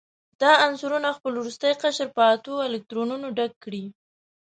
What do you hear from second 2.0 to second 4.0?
په اتو الکترونونو ډک کړي.